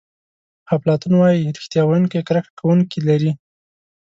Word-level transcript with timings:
افلاطون 0.75 1.13
وایي 1.17 1.53
ریښتیا 1.55 1.81
ویونکی 1.85 2.19
کرکه 2.27 2.51
کوونکي 2.59 2.99
لري. 3.07 3.31